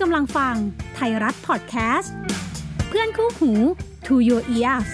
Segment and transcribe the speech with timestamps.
[0.00, 0.56] กำลังฟัง
[0.94, 2.14] ไทยรัฐพอดแคสต์
[2.88, 3.52] เพื่อนคู่หู
[4.06, 4.90] To Your Ears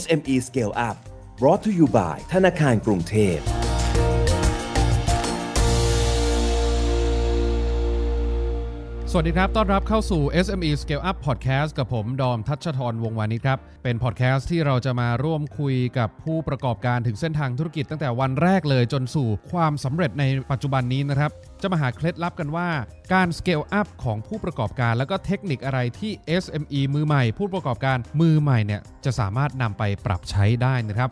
[0.00, 0.96] SME Scale Up
[1.40, 3.38] brought to you by ธนาคารกรุงเทพ
[9.12, 21.30] สวัสดีครับ ต้อนรับเข้าสู่ SME Scale Up Podcast กับผมดอมทัชทรวงวานิชครับ เป็นพอดแคสต์ที่เราจะมาร่วมคุยกับผู้ประกอบการถึงเส้นทางธุรกิจตั้งแต่วันแรกเลยจนสู่ความสำเร็จในปัจจุบันนี้นะครับ
[21.62, 22.68] จะมาหาเคล็ดลับกันว่า
[23.12, 26.12] การ Scale Up ของผู้ประกอบการ แล้วก็เทคนิคอะไรที่
[26.42, 31.10] SME มือใหม่ ผู้ประกอบการมือใหม่เนี่ยจะสามารถนำไปปรับใช้ได้นะครับ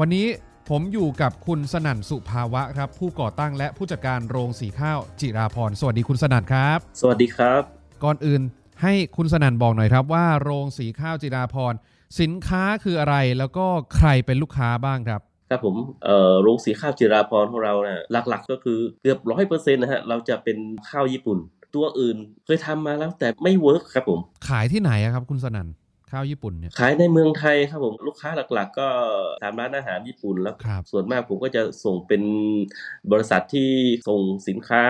[0.00, 0.26] วันนี้
[0.70, 7.62] ผมอยู่กับคุณสนั่นสุภาวะครับ ผู้ก่อตั้งและผู้จัดการโรงสีข้าวจิราพรสวัสดีคุณสนั่นครับ สวัสดีครับ
[8.04, 8.42] ก่อนอื่น
[8.82, 11.74] ให้คุณสนั่นบอกหน่อยครับว่าโรงสีข้าวจิราพร
[12.20, 21.38] สินค้าคืออะไรแล้วก็ใครเป็นลูกค้าบ้างครับครับผมเอ่อโรงสีข้าวจิราพรของเรานะหลักๆ ก็คือเกือบร้อยเปอร์เซ็นต์นะฮะเราจะเป็นข้าวญี่ปุ่น
[21.74, 25.68] ตัวอื่นเคยทำมาแล้วแต่ไม่เวิร์กครับผม ขายที่ไหนอะครับคุณสนั่น
[26.14, 28.88] ข้าวญี่ปุ่นเนี่ยขายในเมืองไทยครับผมลูกค้าหลักๆ ก็
[29.42, 32.22] ตามร้านอาหารญี่ปุ่นแล้วครับส่วนมากผมก็จะส่งเป็น
[33.12, 33.70] บริษัทที่
[34.08, 34.82] ส่งสินค้า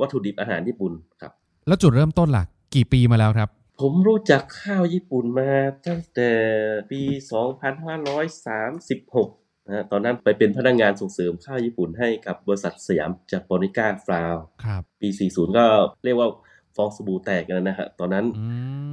[0.00, 1.32] วัตถุดิบอาหารญี่ปุ่นครับ
[1.68, 3.48] แล้วจุดเริ่มต้นหลักกี่ปีมาแล้วครับ
[3.80, 5.50] ผมรู้จักข้าวญี่ปุ่นมา
[5.86, 6.30] ตั้งแต่
[6.90, 7.00] ปี
[8.34, 15.66] 2536นะฮะตอนนั้นไปเป็นพนักงานส่งเสริมข้าวญี่ปุ่นให้กับบริษัทสยามจากปอนิก้าฟราวครับปี 40 ก็
[16.04, 16.28] เรียกว่า
[16.76, 18.46] ฟองสบู่แตกกันนะฮะตอนนั้นอื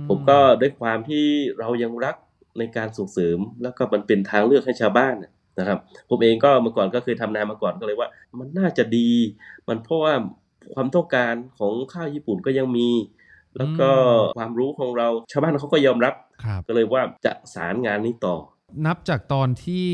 [0.08, 1.26] ผมก็ด้วยความที่
[1.60, 2.16] เรายังรัก
[2.60, 5.16] ในการส่งเสริม แล้วก็มันเป็นทางเลือกให้ชาวบ้าน
[5.60, 8.10] นะครับ ผมเองก็เมื่อก่อนก็เคยทำนามาก่อนก็เลยว่า
[8.40, 9.10] มันน่าจะดี
[9.68, 10.14] มันเพราะว่า
[10.74, 12.90] ความต้องการของข้าวญี่ปุ่นก็ยังมี
[13.58, 13.90] แล้วก็
[14.38, 18.36] ความรู้ของเราชาวบ้านเขาก็ยอมรับครับก็เลยว่าจะสารงานนี้ต่อ
[18.86, 19.86] นับจากตอนที่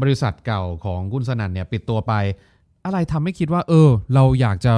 [0.00, 2.14] บริษัทเก่าของคุณสนั่นเนี่ยปิดตัวไป
[2.84, 4.74] อะไรทำให้คิดว่า เออ เราอยากจะ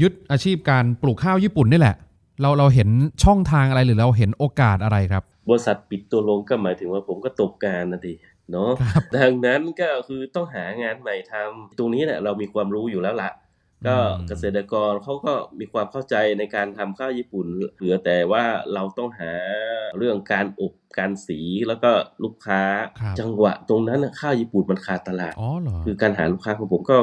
[0.00, 1.96] ยึดอาชีพการปลูกข้าวญี่ปุ่นนี่แหละ
[2.40, 2.88] เราเราเห็น
[3.24, 8.14] ช่องทางอะไรหรือเราเห็นโอกาสอะไรครับ บริษัทปิดตัวลงก็หมายถึงว่าผมก็ตกงานนะดิ
[8.50, 13.30] เนาะครับดังนั้นก็คือต้องหางานใหม่ทำตรงนี้เนี่ยเรามีความรู้อยู่แล้วละ
[13.86, 17.46] ก็อืมเกษตรกรเขาก็มีความเข้าใจในการทำข้าวญี่ปุ่น
[17.76, 18.44] เหลือแต่ว่า
[18.74, 19.32] เราต้องหา
[19.96, 21.90] เรื่องการอบการสีแล้วก็
[22.24, 22.62] ลูกค้า
[23.00, 26.96] ครับจังหวะตรงนั้นน่ะข้าวญี่ปุ่นมันขาดตลาดอ๋อเหรอคือการหาลูกค้าของผมก็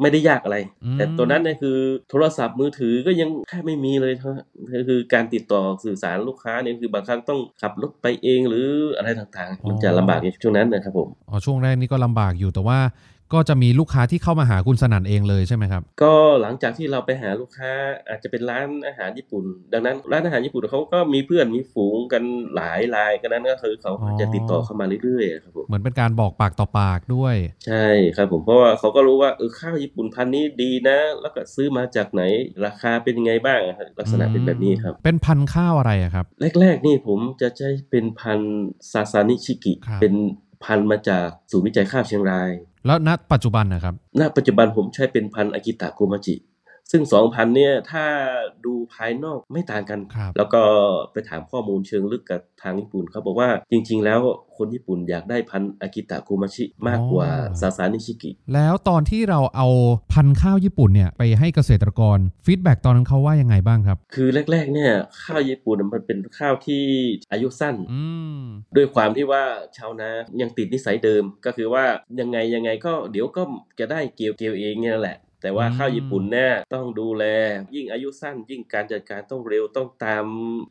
[0.00, 1.78] ไม่ได้ยากอะไรอืมแต่ตัวนั้นเนี่ยคือ
[2.10, 4.34] โทรศัพท์มือถือก็ยังแค่ไม่มีเลยครับ
[4.74, 8.66] ก็คือการติดต่อสื่อสารลูกค้าเนี่ยคือบางครั้งต้องขับรถไปเองหรือ
[8.96, 12.78] อะไรต่างๆ มันจะลำบากในช่วงนั้นนะครับผมอ๋อช่วงแรกนี่ก็ลำบากอยู่แต่ว่า
[13.32, 17.70] ก็จะมีลูกค้าที่เข้ามาหาคุณสนั่นเองเลยใช่ไหมครับ ก็หลังจากที่เราไปหาลูกค้า
[18.08, 22.22] อาจจะเป็นร้านอาหารญี่ปุ่น ดังนั้นร้านอาหารญี่ปุ่นเขาก็มีเพื่อนมีฝูงกัน
[22.56, 27.34] หลายรายกันนั้นก็คือเขาอ๋อจะติดต่อเข้ามาเรื่อยๆครับผมเหมือนเป็นการบอกปากต่อปากด้วย
[27.66, 32.22] ใช่ครับผมเพราะว่าเขาก็รู้ว่าเออข้าวญี่ปุ่นพันธุ์นี้ดีนะ แล้วก็ซื้อมาจากไหน
[32.64, 36.24] ราคาเป็นยังไงบ้างอะครับลักษณะเป็นแบบนี้ครับ เป็นพันธุ์ข้าวอะไรอะครับ
[36.60, 38.56] แรกๆนี่ผมจะใช้เป็นพันธุ์
[38.92, 40.14] ซาซานิชิกิครับเป็น
[40.64, 42.50] พันธุ์มาจากศูนย์วิจัยข้าวเชียงราย
[42.86, 46.34] แล้วณปัจจุบันนะครับ ณปัจจุบันผมใช้เป็นพันธุ์อากิตะโกมาชิ
[46.90, 48.04] ซึ่งสองพันธุ์เนี่ยถ้า
[48.64, 50.62] ดูภายนอกไม่ต่างกันครับแล้วก็
[51.12, 54.20] ไปถามข้อมูลเชิงลึกกับทางญี่ปุ่นเขาบอกว่าจริง ๆ แล้ว
[54.56, 59.68] คนญี่ปุ่นอยากได้พันธุ์อากิตะโกมาชิมากกว่าอ๋อซาซานิชิกิ แล้วตอนที่เราเอา
[60.12, 64.92] พันธุ์ข้าวญี่ปุ่นเนี่ยไปให้เกษตรกร feedback ตอนนั้นเขาว่ายังไงบ้างครับ คือแรก ๆ เนี่ย
[65.24, 66.84] ข้าวญี่ปุ่นมันเป็นข้าวที่
[67.32, 68.02] อายุสั้นอื
[68.38, 68.40] ม
[68.76, 69.42] ด้วยความที่ว่า
[69.76, 70.10] ชาวนา
[70.40, 71.84] ยังติดนิสัยเดิมก็คือว่า
[72.20, 73.42] ยังไงยังไงก็เดี๋ยวก็
[73.80, 77.24] จะได้เกี่ยวเกี่ยวเองเนี่ยแหละ แต่ว่าอืมข้าวญี่ปุ่นเนี่ยต้องดูแล
[77.74, 80.24] ยิ่งอายุสั้น ยิ่งการจัดการต้องเร็วต้องตาม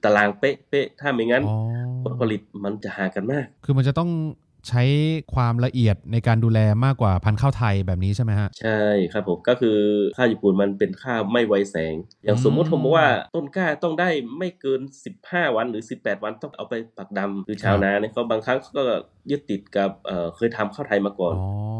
[0.03, 1.57] ตารางเป๊ะเป๊ะๆถ้าไม่งั้นอ๋อ
[2.03, 4.09] ผลผลิตมันจะห่างกันมาก คือมันจะต้อง
[4.69, 4.83] ใช้
[5.33, 8.79] ความละเอียดในการดูแลมากกว่าพันธุ์ข้าวไทยแบบนี้ใช่ไหมฮะ ใช่
[9.13, 9.77] ครับผมก็คือ
[10.17, 11.93] ข้าวญี่ปุ่นมันเป็นข้าวไม่ไวแสง
[12.23, 14.81] อย่างสมมติอืมผมบอกว่าต้นกล้าต้องได้ไม่เกิน
[15.17, 18.83] 15 วันหรือ 18 วันต้องเอาไปปักดำคือชาวนาเนี่ยเขาบางครั้งเขาก็
[19.31, 21.35] ยึดติดกับเอ่อเคยทำข้าวไทยมาก่อน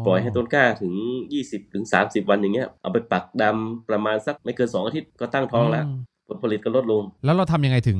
[0.06, 0.94] ปล่อยให้ต้นกล้าถึง
[1.34, 5.88] 20ถึง30 วันอย่างเงี้ยเอาไปปักดำประมาณสักไม่เกิน 2 อาทิตย์ก็ตั้งท้องแล้วม
[6.28, 7.98] ผลผลิตก็ลดลง แล้วเราทำยังไงถึง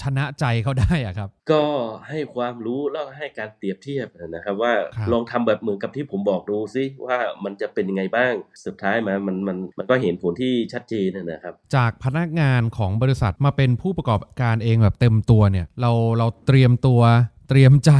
[0.00, 1.62] ชนะใจเขาได้อะครับ ก็
[2.08, 8.32] ให้ความรู้แล้วก็ให้การเปรียบเทียบนะครับว่าครับลองทำแบบเหมือนกับที่ผมบอกดูซิว่ามันจะเป็นยังไงบ้าง
[8.66, 17.00] สุดท้ายมามันมันมันก็เห็นผลที่ชัดเจนนะนะครับ จากพนักงานของบริษัทมาเป็นผู้ประกอบการเองแบบเต็มตัวเนี่ยเราเราเตรียมตัว
[17.48, 17.92] เตรียมใจ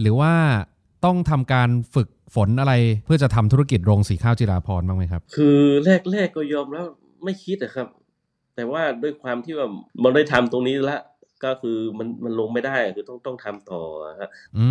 [0.00, 0.32] หรือว่า
[1.04, 2.72] ต้องทำการฝึกฝนอะไร
[3.04, 5.58] เพื่อจะทำธุรกิจโรงสีข้าวจิราพรบ้างไหมครับ คือ
[6.12, 6.86] แรกๆก็ยอมแล้ว
[7.24, 7.86] ไม่คิดนะครับ
[8.56, 9.68] แต่ว่าด้วยความที่ว่า
[10.02, 10.98] มันได้ทำตรงนี้ละ
[11.44, 13.80] ก็คือมันมันลงไม่ได้คือต้องต้องทำต่อ
[14.20, 14.66] ฮะอื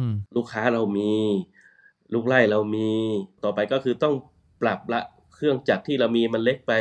[0.00, 0.02] ม
[0.36, 1.12] ลูกค้าเรามี
[2.14, 2.90] ลูกไล่เรามี
[3.44, 4.14] ต่อไปก็คือต้อง
[4.62, 5.00] ปรับละ
[5.34, 6.72] เครื่องจักรที่เรามีมันเล็กไป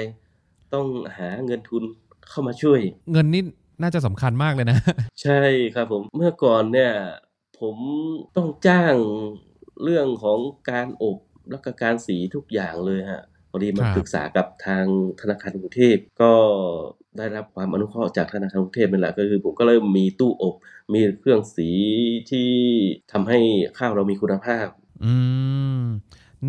[0.74, 0.86] ต้อง
[1.18, 1.84] หาเงินทุน
[2.30, 2.80] เข้ามาช่วย
[3.12, 3.44] เงินนี่
[3.82, 4.78] น่าจะสำคัญมากเลยนะ
[5.22, 5.42] ใช่
[5.76, 6.94] ครับผมเมื่อก่อนเนี่ย
[7.60, 7.76] ผม
[8.36, 8.96] ต้องจ้าง
[9.84, 10.40] เรื่องของ
[10.70, 11.18] การอบ
[11.50, 14.86] แล้วก็การสีทุกอย่างเลยฮะพ อดีมาครับปรึกษากับทาง
[15.22, 16.32] ธนาคารกรุงเทพก็
[17.18, 20.56] ได้รับความอนุเคราะห์จากธนาคารกรุงเทพเป็นหลักก็คือผมก็เริ่มมีตู้อบ
[20.94, 21.70] มีเครื่องสี
[22.30, 22.50] ที่
[23.12, 23.40] ทำให้
[23.78, 24.68] ข้าวเรามีคุณภาพ
[25.04, 25.14] อื
[25.80, 25.82] ม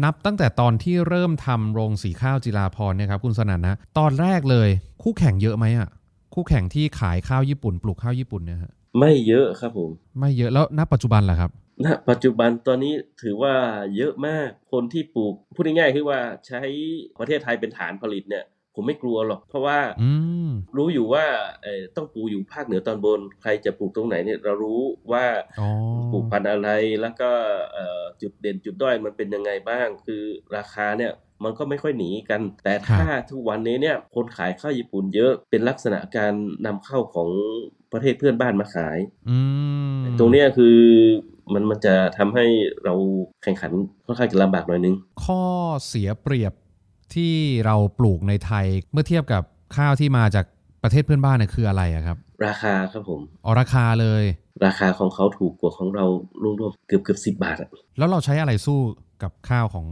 [0.05, 4.69] นับตั้งแต่ตอนที่เริ่มทำโรงสีข้าวจิราพรเนี่ยครับคุณสนั่นนะ ตอนแรกเลย
[5.03, 5.89] คู่แข่งเยอะไหมอะ
[6.35, 11.51] คู่แข่งที่ขายข้าวญี่ปุ่น ปลูกข้าวญี่ปุ่นเนี่ยฮะไม่เยอะครับผม ไม่เยอะแล้วณปัจจุบันล่ะครับ
[11.85, 13.55] ณปัจจุบันตอนนี้ถือว่า
[13.97, 16.63] เยอะมากคนที่ปลูกพูดง่ายๆคือว่าใช้
[17.19, 20.11] ประเทศไทยเป็นฐานผลิตเนี่ย ผมไม่กลัวหรอก เพราะว่าอื
[20.49, 21.25] มรู้อยู่ว่า
[21.63, 24.81] เอ่อต้องปลูกอยู่ภาคเหนือตอนบน ใครจะปลูกตรงไหนเนี่ยเรารู้
[25.13, 25.27] ว่า
[25.61, 25.69] อ๋อ
[26.13, 26.69] ปลูกพันธุ์อะไร
[27.01, 27.31] แล้วก็
[27.73, 30.23] เอ่อจุดเด่นจุดด้อยมันเป็นยังไงบ้าง คือ
[30.57, 31.13] ราคาเนี่ย
[31.45, 36.33] มันก็ไม่ค่อยหนีกัน แต่ถ้าทุกวันนี้เนี่ยคนขายข้าวญี่ปุ่นเยอะเป็นลักษณะการ
[36.67, 37.29] นำเข้าของ
[37.93, 38.99] ประเทศเพื่อนบ้านมาขาย
[39.31, 39.39] อื
[39.97, 40.79] มตรงเนี้ยคือ
[41.53, 42.45] มันมันจะทำให้
[42.85, 42.95] เรา
[43.43, 43.73] แข่งขัน
[44.07, 44.95] ค่อนข้างจะลำบากหน่อยนึง
[45.25, 45.43] ข้อ
[45.87, 46.53] เสียเปรียบ
[47.15, 47.35] ที่
[47.67, 49.43] เราปลูกในไทยเมื่อเทียบกับ
[49.77, 50.47] ข้าวที่มาจาก
[50.83, 54.25] ประเทศเพื่อนบ้านเนี่ยคืออะไรอะครับ ราคาครับผมอ๋อราคาเลย
[54.67, 56.05] ราคาของเขาถูกกว่าของเรา
[56.61, 57.69] รวมๆเกือบเกือบสิบบาทอะ
[57.99, 58.79] แล้วเราใช้อะไรสู้
[59.23, 59.87] กับข้าวของ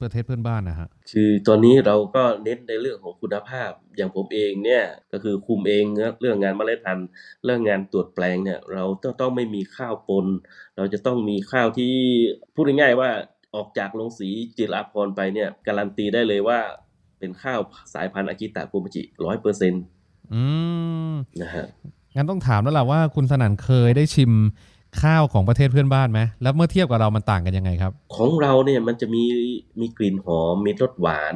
[0.00, 5.84] ประเทศเพื่อนบ้านนะฮะ คือตอนนี้เราก็เน้นในเรื่องของคุณภาพ อย่างผมเองเนี่ยก็คือคุมเอง
[6.20, 7.08] เรื่องงานเมล็ดพันธุ์
[7.44, 10.26] เรื่องงานตรวจแปลงเนี่ยเราต้องต้องไม่มีข้าวปน
[10.76, 11.94] เราจะต้องมีข้าวที่
[12.54, 13.10] พูดง่ายๆว่า
[13.54, 16.58] ออกจากโรงสีจิราพรไปเนี่ยการันตีได้เลยว่า
[17.18, 17.60] เป็นข้าว
[17.94, 19.82] สายพันธุ์อากิตะโกมจิร้อยเปอร์เซ็นต์
[20.34, 20.42] อื
[21.10, 21.66] มนะฮะ
[22.16, 24.32] งั้นต้องถามแล้วล่ะว่าคุณสนั่นเคยได้ชิม
[25.02, 29.24] ข้าวของประเทศเพื่อนบ้านไหมแล้วเมื่อเทียบกับเรามันต่างกันยังไงครับ ของเราเนี่ยมันจะมี
[29.80, 31.34] มีกลิ่นหอมมีรสหวาน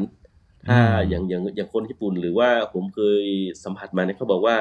[0.69, 3.25] ถ้าอืมอย่างอย่างอย่างคนญี่ปุ่นหรือว่าผมเคย
[3.65, 4.57] สัมผัสมาเนี่ยเขาบอกว่า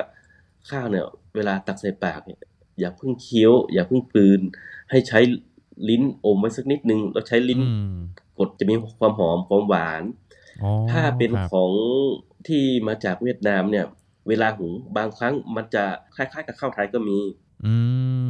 [0.70, 1.06] ข้าวเนี่ย
[1.36, 2.40] เวลาตักใส่ปากเนี่ย
[2.80, 4.42] อย่าเพิ่งเคี้ยว อย่าเพิ่งกลืน
[4.90, 5.20] ให้ใช้
[5.90, 7.96] ลิ้นอมไว้สักนิดนึงแล้วใช้ลิ้นอืม
[8.40, 10.04] กดจะมีความหอมความหวาน
[10.64, 11.72] อ๋อถ้าเป็นครับของ
[12.48, 13.86] ที่มาจากเวียดนามเนี่ย
[14.28, 15.84] เวลาหุงบางครั้งมันจะ
[16.16, 17.20] คล้ายๆ กับข้าวไทยก็มี
[17.66, 17.76] อื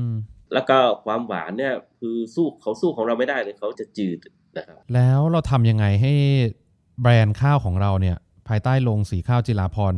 [0.05, 0.07] ม
[0.53, 4.19] แล้วก็ความหวานเนี่ยคือสู้เขาสู้ของเราไม่ได้เลยเขาจะจืด
[4.57, 6.13] นะครับแล้วเราทำยังไงให้
[7.01, 8.17] แบรนด์ข้าวของเราเนี่ย
[8.47, 9.93] ภายใต้โรงสีข้าวจิราพร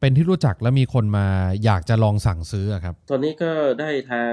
[0.00, 1.26] เป็นที่รู้จักและมีคนมา
[1.64, 3.50] อยากจะลองสั่งซื้ออะครับ ตอนนี้ก็
[3.80, 4.32] ได้ทาง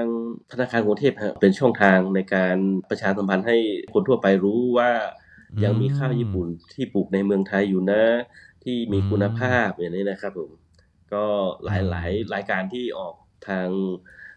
[0.52, 2.56] ธนาคารกรุงเทพฮะเป็นช่องทางในการ
[2.90, 3.56] ประชาสัมพันธ์ให้
[3.94, 4.90] คนทั่วไปรู้ว่า
[5.52, 8.04] อืมยังมีข้าวญี่ปุ่นที่ปลูกในเมืองไทยอยู่นะ
[8.64, 10.50] ที่มีคุณภาพอย่างนี้นะครับผม
[11.12, 11.24] ก็
[11.64, 13.14] หลายหลายรายการที่ออก
[13.48, 13.68] ทาง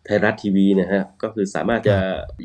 [0.06, 1.98] ไทยรัฐทีวีเนะฮะก็คือสามารถจะ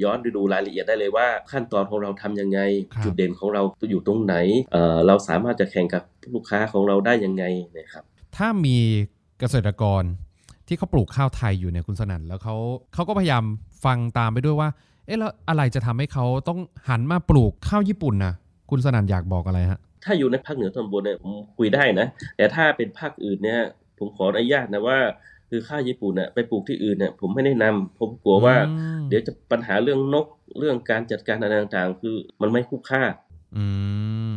[0.02, 2.60] ย้อนไปดูรายละเอียดได้เลยว่า ขั้นตอนของเราทำยังไง
[2.94, 4.34] ครับจุดเด่นของเราอยู่ตรงไหน
[4.72, 6.02] เอ่อเราสามารถจะแข่งกับ
[6.34, 7.44] ลูกค้าของเราได้ยังไง
[7.78, 8.04] นะครับ
[8.36, 8.76] ถ้ามี
[9.38, 10.02] เกษตรกร
[10.68, 12.56] ที่เขาปลูกข้าวไทยอยู่เนี่ยคุณสนั่นแล้วเขา
[12.94, 13.44] เขาก็พยายาม
[13.84, 14.68] ฟังตามไปด้วยว่า
[15.06, 16.58] เอ๊ะแล้วอะไรจะทำให้เขาต้อง
[16.88, 18.34] หันมาปลูกข้าวญี่ปุ่นนะ
[18.70, 22.06] คุณสนั่นอยากบอกอะไรฮะถ้าอยู่ในภาคเหนือตอนบนเนี่ยผมคุยได้นะ
[22.36, 23.60] แต่ถ้าเป็นภาคอื่นเนี่ย
[23.98, 24.98] ผมขออนุญาตนะว่า
[25.50, 30.26] คือข้าวญี่ปุ่นเนี่ยไปปลูกที่อื่นเนี่ยผมไม่แนะนำผมกลัวว่าอืมเดี๋ยวจะปัญหาเรื่องนก
[30.58, 33.02] เรื่องการจัดการอะไรต่างๆ คือมันไม่คุ้มค่า
[33.56, 33.64] อื
[34.28, 34.32] ม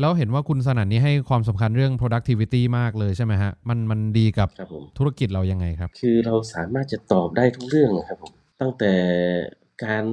[0.00, 8.92] แล้วเห็นว่าคุณสนั่นนี่ให้ความสำคัญเรื่อง productivity มากเลยใช่ไหมฮะ มันมันดีกับครับผมธุรกิจเรายังไงครับ คือเราสามารถจะตอบได้ทุกเรื่องนะครับผม ตั้งแต่
[9.84, 10.04] การ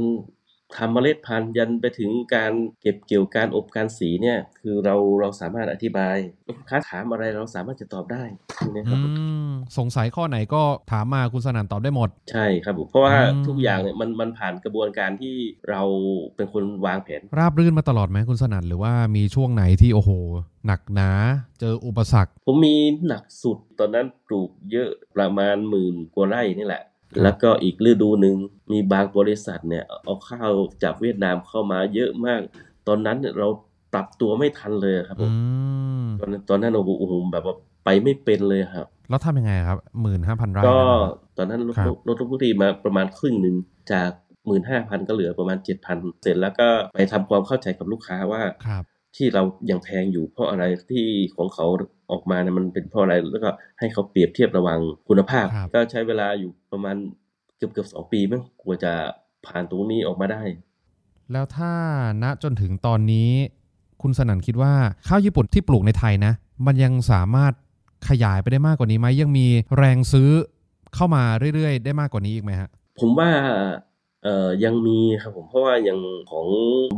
[0.78, 8.24] ทำเมล็ดพันธุ์ยันไปถึงการเก็บเกี่ยวการอบการสีเนี่ย คือเราเราสามารถอธิบายลูกค้าถามอะไรเราสามารถจะตอบได้
[8.76, 9.12] นะคอืรับผม
[9.48, 10.62] มสงสัยข้อไหนก็
[10.92, 15.36] ถามมาคุณสนั่นตอบได้หมด ใช่ครับผมเพราะว่าอืมทุกอย่างเนี่ยมันมันผ่านกระบวนการที่
[15.70, 15.82] เรา
[16.36, 20.12] เป็นคนวางแผน ราบรื่นมาตลอดไหมคุณสนั่นหรือว่ามีช่วงไหนที่โอ้โห
[20.66, 21.10] หนักหนา
[21.60, 22.76] เจออุปสรรค ผมมี
[23.08, 26.91] หนักสุดตอนนั้นปลูกเยอะประมาณหมื่นกว่าไร่นี่แหละครับ
[27.24, 28.36] แล้วก็อีกฤดูหนึ่ง
[28.72, 30.52] มีบางบริษัทเนี่ยเอาข้าว
[30.84, 32.42] จากเวียดนามเข้ามาเยอะมาก
[32.88, 33.48] ตอนนั้นเนี่ยเรา
[33.94, 35.30] ปรับตัวไม่ทันเลยครับผอื
[36.04, 43.56] มมตอนนั้นตอนนั้นโอ้โหแบบว่าไปไม่เป็นเลยครับ แล้วทำยังไงครับหมื่นห้าพันไร่ก็นั่นนะครับตอนนั้นลดครับลดลดทุกทีมาประมาณครึ่งหนึ่ง
[43.92, 44.10] จาก
[44.48, 48.84] หมื่นห้าพันก็เหลือประมาณเจ็ดพันเสร็จแล้วก็ไปทำความเข้าใจกับลูกค้าว่าครับ
[49.16, 51.66] ที่เรายังแพงอยู่เพราะอะไรที่ของเขา
[52.12, 53.50] ออกมาเนี่ยมันเป็นเพราะอะไรแล้วก็
[53.80, 56.96] ให้เขาเปรียบเทียบระหวังคุณภาพครับก็ใช้เวลาอยู่ประมาณ
[57.58, 58.94] เกือบเกือบสองปีมั้งกว่าจะ
[59.46, 60.42] ผ่านตรงนี้ออกมาได้
[61.32, 61.74] แล้วถ้า
[62.24, 63.30] ณจนถึงตอนนี้
[64.02, 64.74] คุณสนั่นคิดว่า
[65.08, 66.34] ข้าวญี่ปุ่นที่ปลูกในไทยนะ
[66.66, 67.54] มันยังสามารถ
[68.10, 70.30] ขยายไปได้มากกว่านี้ไหมยังมีแรงซื้อ
[70.96, 71.24] เข้ามา
[71.56, 73.30] เรื่อยๆ ได้มากกว่านี้อีกไหมฮะผมว่า
[74.24, 76.00] เอ่อยังมีครับผมเพราะว่าอย่าง
[76.32, 76.48] ของ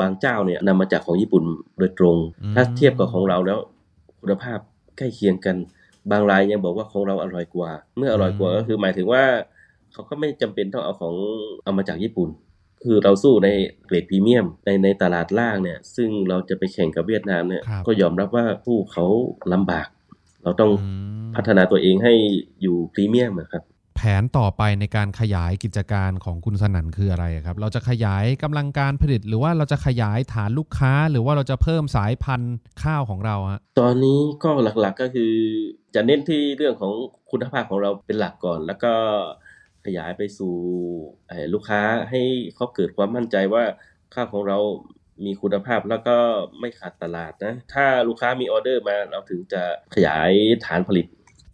[0.02, 1.44] บางเจ้าเนี่ยนำมาจากของญี่ปุ่น
[1.80, 3.60] โดยตรงอืมถ้าเทียบกับของเราแล้ว
[4.20, 4.60] คุณภาพ
[4.98, 5.56] ใกล้เคียงกัน
[6.12, 9.24] บางรายยังบอกว่าของเราอร่อยกว่า เมื่ออร่อยกว่าก็คือหมายถึงว่า
[9.94, 11.16] เขาก็ไม่จำเป็นต้องเอาของ
[11.64, 12.30] เอามาจากญี่ปุ่น
[12.84, 13.50] คือเราสู้ใน
[13.86, 19.06] เกรดพรีเมียมในในตลาดล่างเนี่ย ซึ่งเราจะไปแข่งกับเวียดนามเนี่ยครับก็ยอมรับว่าผู้เขา
[19.54, 19.88] ลำบาก
[20.44, 20.90] เราต้องอื
[21.24, 22.14] มพัฒนาตัวเองให้
[22.62, 23.73] อยู่พรีเมียมอะครับแผ
[24.22, 34.50] นต่อไปในการขยายกิจการของคุณสนั่นคืออะไรครับ เราจะขยายกำลังการผลิต หรือว่าเราจะขยายฐานลูกค้า หรือว่าเราจะเพิ่มสายพันธุ์ข้าวของเราฮะตอนนี้ก็
[34.82, 35.34] หลักๆก็คือ
[35.96, 36.94] จะเน้นที่เรื่องของ
[37.32, 38.94] คุณภาพของเราเป็นหลักก่อน แล้วก็
[39.86, 40.56] ขยายไปสู่
[41.54, 42.22] ลูกค้าให้
[42.56, 43.64] เขาเกิดความมั่นใจว่า
[44.14, 44.58] ข้าวของเรา
[45.26, 46.18] มีคุณภาพแล้วก็
[46.60, 49.62] ไม่ขาดตลาดนะ ถ้าลูกค้ามีออเดอร์มาเราถึงจะ
[49.96, 50.32] ขยาย
[50.66, 51.08] ฐานผลิต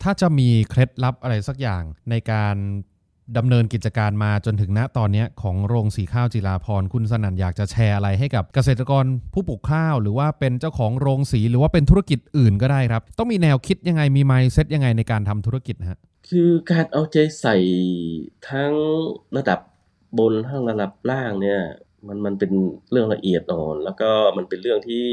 [0.04, 2.56] ถ้าจะมีเคล็ดลับอะไรสักอย่างในการ
[3.38, 17.58] ดำเนินกิจการมาจนถึงณตอนนี้ของโรงสีข้าวจิราพรคุณสนั่นอยากจะแชร์อะไรให้กับเกษตรกรผู้ปลูกข้าว หรือว่าเป็นเจ้าของโรงสีหรือว่าเป็นธุรกิจอื่นก็ได้ครับ ต้องมีแนวคิดยังไงมีไมซ์เซ็ตยังไงในการทำธุรกิจนะฮะคือการเอาใจใส่
[18.50, 18.72] ทั้ง
[19.38, 19.60] ระดับ
[20.18, 21.62] บนทั้งระดับล่างเนี่ย
[22.08, 22.52] มันมันเป็น
[22.92, 25.06] เรื่องละเอียดอ่อน แล้วก็มันเป็นเรื่องที่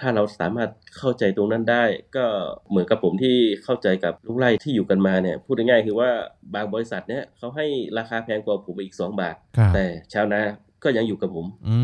[0.00, 1.84] ถ้าเราสามารถเข้าใจตรงนั้นได้
[2.16, 2.24] ก็
[2.70, 6.10] เหมือนกับผมที่เข้าใจกับลูกไร่ที่อยู่กันมาเนี่ยพูดง่ายๆคือว่า
[6.54, 7.66] บางบริษัทเนี่ยเขาให้
[7.98, 10.40] ราคาแพงกว่าผมอีก 2 บาทครับแต่ชาวนา
[10.84, 11.76] ก็ยังอยู่กับผมอื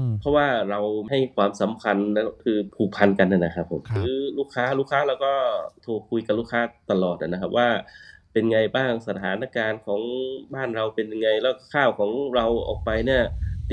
[0.00, 5.34] มเพราะว่าเราให้ความสำคัญนั่นคือผูกพันกันนะนะครับผมครับคือลูกค้าลูกค้าเราก็
[5.82, 6.60] โทรคุยกับลูกค้า
[6.90, 7.68] ตลอดนะครับว่า
[8.32, 10.00] เป็นไงบ้างสถานการณ์ของ
[10.54, 13.22] บ้านเราเป็นยังไงแล้วข้าวของเราออกไปเนี่ย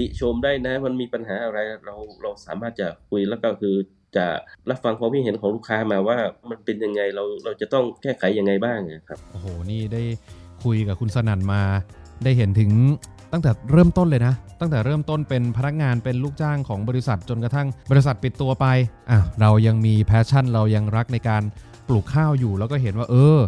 [0.01, 3.75] ติชมได้นะ มันมีปัญหาอะไรเราเราสามารถจะคุยแล้วก็คือ
[4.15, 4.27] จะ
[4.70, 6.17] รับฟังความคิดเห็นของลูกค้ามาว่า
[6.50, 10.01] มันเป็นยังไงเราเราจะต้องแก้ไขยังไงบ้างครับโอ้โหนี่ได้
[10.63, 11.62] คุยกับคุณสนั่นมา
[12.24, 12.72] ได้เห็นถึง
[13.31, 18.65] ตั้งแต่เริ่มต้นเลยนะ ตั้งแต่เริ่มต้นเป็นพนักงานเป็นลูกจ้างของบริษัทจนกระทั่งบริษัทปิดตัวไป
[19.12, 21.43] อะเรายังมี passion เรายังรักในการ
[21.88, 23.39] ปลูกข้าวอยู่ แล้วก็เห็นว่าเออ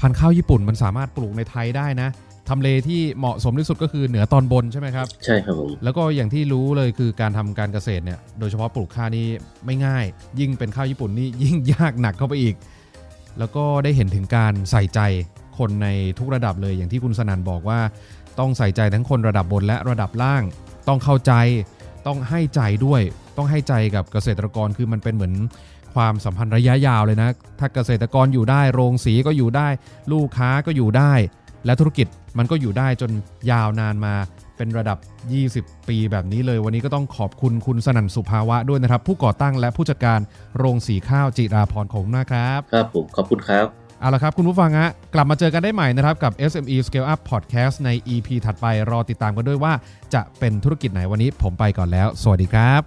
[0.00, 2.08] พันธุ์ข้าวญี่ปุ่นมันสามารถปลูกในไทยได้นะ
[2.48, 9.26] ทำเลที่เหมาะสมที่สุดก็คือเหนือตอนบนใช่ไหมครับ ใช่ครับผมแล้วก็อย่างที่รู้เลยคือการทำการเกษตรเนี่ยโดยเฉพาะปลูกข้าวนี่
[9.66, 10.04] ไม่ง่าย
[10.40, 12.54] ยิ่งเป็นข้าวญี่ปุ่นนี่ยิ่งยากหนักเข้าไปอีก
[13.38, 15.00] แล้วก็ได้เห็นถึงการใส่ใจ
[15.58, 15.88] คนใน
[16.18, 17.80] ทุกระดับเลยอย่างที่คุณสนันบอกว่า
[18.38, 20.42] ต้องใส่ใจทั้งคนระดับบนและระดับล่าง
[20.88, 21.32] ต้องเข้าใจ
[22.06, 23.02] ต้องให้ใจด้วย
[23.36, 25.34] ต้องให้ใจกับเกษตรกรคือมันเป็นเหมือน
[25.94, 29.68] ความสัมพันธ์ระยะยาวเลยนะ ถ้าเกษตรกรอยู่ได้ โรงสีก็อยู่ได้
[30.12, 31.12] ลูกค้าก็อยู่ได้
[31.66, 32.06] และธุรกิจ
[32.38, 33.10] มันก็อยู่ได้จน
[33.50, 34.14] ยาวนานมา
[34.56, 34.98] เป็นระดับ
[35.42, 40.20] 20 ปีแบบนี้เลย วันนี้ก็ต้องขอบคุณคุณสนั่นสุภาวะด้วยนะครับ ผู้ก่อตั้งและผู้จัดการ
[40.56, 43.66] โรงสีข้าวจิราพรของนะครับ ครับผมขอบคุณครับ
[44.00, 49.72] เอาละครับคุณผู้ฟังฮะกลับมาเจอกันได้ใหม่นะครับ กับ SME Scale Up Podcast ใน EP ถัดไปรอติดตามกันด้วยว่า
[50.14, 52.80] จะเป็นธุรกิจไหนวันนี้ผมไปก่อนแล้ว สวัสดีครับ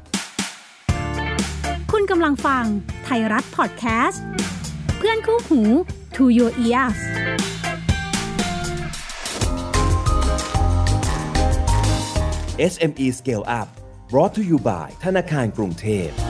[1.91, 2.63] คุณกำลังฟัง
[3.05, 4.23] ไทยรัฐพอดแคสต์
[4.97, 5.61] เพื่อนคู่หู
[6.15, 6.99] To Your Ears
[12.59, 13.69] SME Scale Up
[14.09, 16.28] brought to you by ธนาคารกรุงเทพ